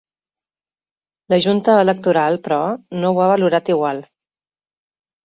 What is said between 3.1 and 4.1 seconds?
ho ha valorat igual.